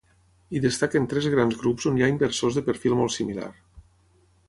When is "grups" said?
1.61-1.87